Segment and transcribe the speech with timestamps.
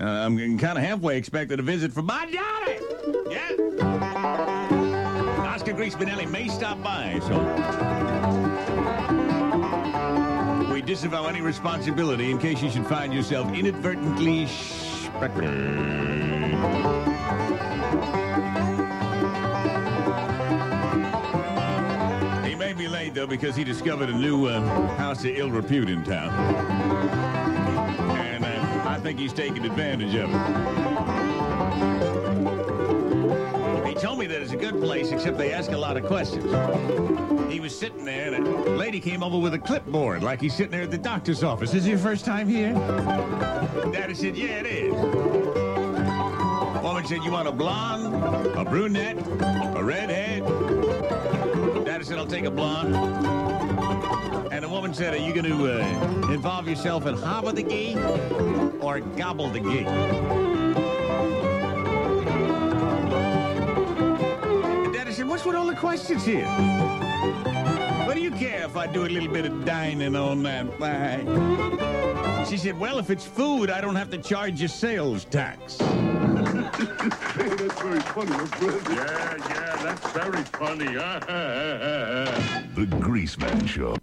[0.00, 2.78] Uh, I'm kind of halfway expecting a visit from my daughter.
[3.28, 3.50] Yeah.
[5.46, 7.38] Oscar Grease Spinelli may stop by, so.
[10.72, 15.68] We disavow any responsibility in case you should find yourself inadvertently spectated.
[22.48, 24.62] He may be late, though, because he discovered a new uh,
[24.96, 27.39] house of ill repute in town.
[29.10, 30.38] Think he's taking advantage of it.
[33.88, 36.44] He told me that it's a good place, except they ask a lot of questions.
[37.52, 40.70] He was sitting there, and a lady came over with a clipboard, like he's sitting
[40.70, 41.74] there at the doctor's office.
[41.74, 42.72] Is this your first time here?
[43.92, 44.92] Daddy said, Yeah, it is.
[46.80, 48.14] Woman said, You want a blonde,
[48.56, 49.18] a brunette,
[49.76, 50.09] a redhead?
[52.20, 52.94] I'll take a blonde.
[54.52, 57.96] And the woman said, Are you going to uh, involve yourself in hobble the gee
[58.78, 59.86] or gobble the gee?
[64.84, 66.44] And Daddy said, What's with all the questions here?
[68.04, 70.78] What do you care if I do a little bit of dining on that?
[70.78, 72.44] Why?
[72.44, 75.78] She said, Well, if it's food, I don't have to charge you sales tax.
[77.90, 78.94] Hey, that's very funny.
[78.94, 80.96] Yeah, yeah, that's very funny.
[82.76, 84.00] The Greaseman Show.